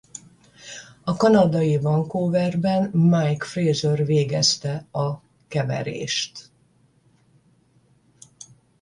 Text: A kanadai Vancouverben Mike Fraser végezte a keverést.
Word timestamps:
A 1.03 1.15
kanadai 1.17 1.77
Vancouverben 1.77 2.89
Mike 2.89 3.45
Fraser 3.45 4.05
végezte 4.05 4.87
a 4.91 5.21
keverést. 5.47 6.49